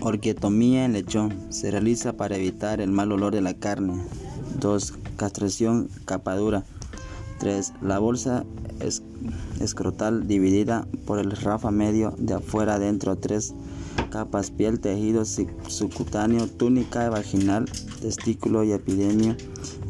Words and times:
Orquietomía 0.00 0.84
en 0.84 0.92
lechón. 0.92 1.34
Se 1.50 1.70
realiza 1.70 2.12
para 2.12 2.36
evitar 2.36 2.80
el 2.80 2.90
mal 2.90 3.10
olor 3.12 3.34
de 3.34 3.40
la 3.40 3.54
carne. 3.54 3.94
2. 4.60 4.94
Castración 5.16 5.88
capadura. 6.04 6.64
3. 7.40 7.72
La 7.82 7.98
bolsa 7.98 8.44
escrotal 9.60 10.28
dividida 10.28 10.86
por 11.04 11.18
el 11.18 11.32
rafa 11.32 11.70
medio 11.70 12.14
de 12.16 12.34
afuera 12.34 12.74
adentro. 12.74 13.16
3. 13.16 13.54
Capas, 14.10 14.50
piel, 14.50 14.78
tejido 14.80 15.24
subcutáneo, 15.24 16.46
túnica 16.46 17.10
vaginal, 17.10 17.66
testículo 18.00 18.62
y 18.62 18.72
epidemia 18.72 19.36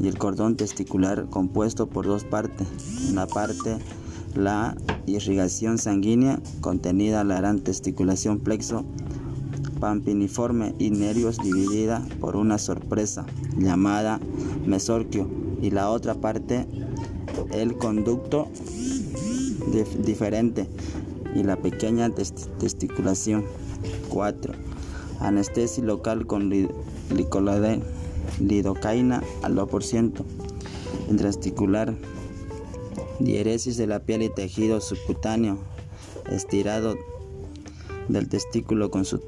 y 0.01 0.09
el 0.09 0.19
cordón 0.19 0.56
testicular 0.56 1.29
compuesto 1.29 1.87
por 1.87 2.06
dos 2.06 2.25
partes. 2.25 2.66
Una 3.11 3.27
parte 3.27 3.79
la 4.34 4.77
irrigación 5.06 5.79
sanguínea 5.79 6.41
contenida 6.61 7.25
la 7.25 7.37
gran 7.37 7.61
testiculación 7.61 8.38
plexo 8.38 8.84
pampiniforme 9.80 10.74
y 10.78 10.91
nervios 10.91 11.38
dividida 11.38 12.06
por 12.20 12.37
una 12.37 12.59
sorpresa 12.59 13.27
llamada 13.56 14.20
mesorquio 14.66 15.28
y 15.60 15.70
la 15.70 15.91
otra 15.91 16.14
parte 16.14 16.66
el 17.51 17.77
conducto 17.77 18.48
diferente 20.04 20.68
y 21.34 21.42
la 21.42 21.56
pequeña 21.56 22.10
testiculación. 22.10 23.45
4 24.09 24.54
anestesia 25.20 25.84
local 25.84 26.26
con 26.26 26.51
lidocaína 28.40 29.23
al 29.42 29.56
2% 29.56 30.24
intrastesticular 31.09 31.95
diéresis 33.18 33.76
de 33.76 33.87
la 33.87 34.01
piel 34.01 34.23
y 34.23 34.29
tejido 34.29 34.80
subcutáneo 34.80 35.59
estirado 36.30 36.96
del 38.09 38.28
testículo 38.28 38.90
con 38.90 39.04
su 39.04 39.18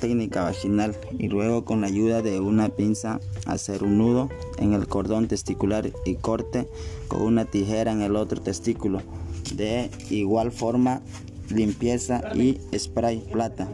técnica 0.00 0.42
vaginal 0.42 0.96
y 1.18 1.28
luego 1.28 1.64
con 1.64 1.82
la 1.82 1.86
ayuda 1.86 2.22
de 2.22 2.40
una 2.40 2.68
pinza 2.68 3.20
hacer 3.44 3.84
un 3.84 3.98
nudo 3.98 4.28
en 4.58 4.72
el 4.72 4.88
cordón 4.88 5.28
testicular 5.28 5.90
y 6.04 6.14
corte 6.16 6.68
con 7.08 7.22
una 7.22 7.44
tijera 7.44 7.92
en 7.92 8.02
el 8.02 8.16
otro 8.16 8.40
testículo. 8.40 9.02
De 9.54 9.90
igual 10.10 10.50
forma, 10.50 11.02
limpieza 11.50 12.22
y 12.34 12.58
spray 12.76 13.20
plata. 13.32 13.68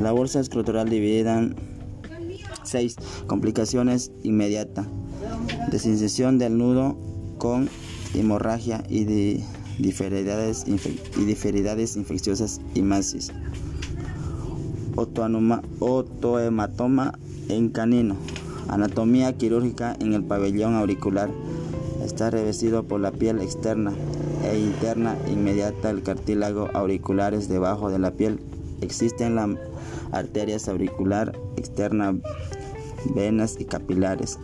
La 0.00 0.12
bolsa 0.12 0.40
escrotoral 0.40 0.88
dividida 0.88 1.38
en 1.38 1.56
6 2.64 2.96
complicaciones 3.26 4.10
inmediata. 4.22 4.86
Desincisión 5.70 6.38
del 6.38 6.58
nudo 6.58 6.96
con 7.38 7.68
hemorragia 8.14 8.82
y 8.88 9.04
de 9.04 9.44
diferidades, 9.78 10.64
y 10.66 11.24
diferidades 11.24 11.96
infecciosas 11.96 12.60
y 12.74 12.82
masis. 12.82 13.32
Otohematoma 15.80 17.18
en 17.48 17.68
canino. 17.70 18.16
Anatomía 18.68 19.32
quirúrgica 19.36 19.96
en 20.00 20.14
el 20.14 20.24
pabellón 20.24 20.74
auricular. 20.74 21.30
Está 22.04 22.30
revestido 22.30 22.84
por 22.84 23.00
la 23.00 23.10
piel 23.12 23.40
externa 23.40 23.92
e 24.44 24.58
interna 24.58 25.16
inmediata 25.30 25.90
el 25.90 26.02
cartílago 26.02 26.68
auriculares 26.74 27.48
debajo 27.48 27.90
de 27.90 27.98
la 27.98 28.12
piel. 28.12 28.40
Existen 28.80 29.34
las 29.34 29.50
arterias 30.12 30.68
auricular 30.68 31.38
externa, 31.56 32.14
venas 33.14 33.56
y 33.58 33.64
capilares. 33.64 34.38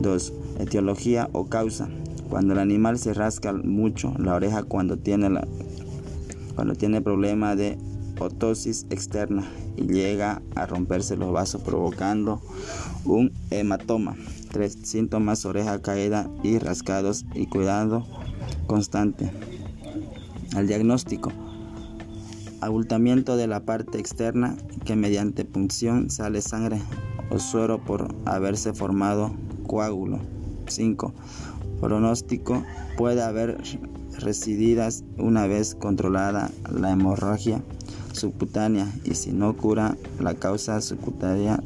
2. 0.00 0.32
Etiología 0.60 1.28
o 1.32 1.46
causa. 1.46 1.88
Cuando 2.32 2.54
el 2.54 2.60
animal 2.60 2.98
se 2.98 3.12
rasca 3.12 3.52
mucho 3.52 4.14
la 4.16 4.34
oreja 4.34 4.62
cuando 4.62 4.96
tiene, 4.96 5.28
la, 5.28 5.46
cuando 6.54 6.74
tiene 6.74 7.02
problema 7.02 7.56
de 7.56 7.76
otosis 8.18 8.86
externa 8.88 9.44
y 9.76 9.82
llega 9.82 10.40
a 10.54 10.64
romperse 10.64 11.14
los 11.14 11.30
vasos 11.30 11.60
provocando 11.60 12.40
un 13.04 13.34
hematoma. 13.50 14.16
Tres 14.50 14.78
síntomas, 14.82 15.44
oreja 15.44 15.82
caída 15.82 16.30
y 16.42 16.56
rascados 16.56 17.26
y 17.34 17.48
cuidado 17.48 18.06
constante. 18.66 19.30
El 20.56 20.66
diagnóstico. 20.66 21.32
Abultamiento 22.62 23.36
de 23.36 23.46
la 23.46 23.60
parte 23.60 23.98
externa 23.98 24.56
que 24.86 24.96
mediante 24.96 25.44
punción 25.44 26.08
sale 26.08 26.40
sangre 26.40 26.80
o 27.28 27.38
suero 27.38 27.84
por 27.84 28.14
haberse 28.24 28.72
formado 28.72 29.34
coágulo. 29.66 30.18
5 30.66 31.12
pronóstico 31.82 32.64
puede 32.96 33.22
haber 33.22 33.60
resididas 34.20 35.02
una 35.18 35.48
vez 35.48 35.74
controlada 35.74 36.50
la 36.70 36.92
hemorragia 36.92 37.60
subcutánea 38.12 38.86
y 39.04 39.16
si 39.16 39.32
no 39.32 39.56
cura 39.56 39.96
la 40.20 40.34
causa 40.34 40.80
subcutánea 40.80 41.60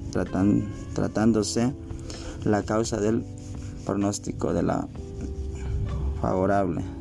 tratándose 0.95 1.75
la 2.45 2.63
causa 2.63 2.99
del 2.99 3.25
pronóstico 3.85 4.55
de 4.55 4.63
la 4.63 4.89
favorable. 6.23 6.96